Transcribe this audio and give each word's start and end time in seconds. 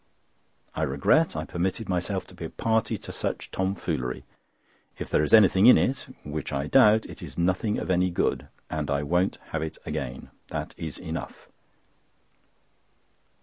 I 0.73 0.81
regret 0.81 1.35
I 1.35 1.45
permitted 1.45 1.87
myself 1.87 2.25
to 2.25 2.33
be 2.33 2.45
a 2.45 2.49
party 2.49 2.97
to 2.97 3.11
such 3.11 3.51
tomfoolery. 3.51 4.23
If 4.97 5.11
there 5.11 5.21
is 5.21 5.31
anything 5.31 5.67
in 5.67 5.77
it—which 5.77 6.51
I 6.51 6.65
doubt—it 6.65 7.21
is 7.21 7.37
nothing 7.37 7.77
of 7.77 7.91
any 7.91 8.09
good, 8.09 8.47
and 8.67 8.89
I 8.89 9.03
won't 9.03 9.37
have 9.51 9.61
it 9.61 9.77
again. 9.85 10.31
That 10.47 10.73
is 10.75 10.97
enough." 10.97 11.47